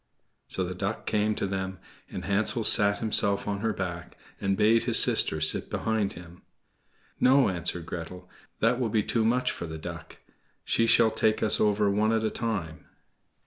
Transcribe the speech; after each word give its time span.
So 0.47 0.63
the 0.63 0.73
Duck 0.73 1.05
came 1.05 1.35
to 1.35 1.45
them, 1.45 1.77
and 2.09 2.25
Hansel 2.25 2.63
sat 2.63 2.97
himself 2.97 3.47
on 3.47 3.59
her 3.59 3.71
back, 3.71 4.17
and 4.39 4.57
bade 4.57 4.85
his 4.85 4.97
sister 4.97 5.39
sit 5.39 5.69
behind 5.69 6.13
him. 6.13 6.41
"No," 7.19 7.49
answered 7.49 7.85
Gretel, 7.85 8.27
"that 8.61 8.79
will 8.79 8.89
be 8.89 9.03
too 9.03 9.23
much 9.23 9.51
for 9.51 9.67
the 9.67 9.77
Duck; 9.77 10.17
she 10.65 10.87
shall 10.87 11.11
take 11.11 11.43
us 11.43 11.61
over 11.61 11.87
one 11.91 12.13
at 12.13 12.23
a 12.23 12.31
time." 12.31 12.87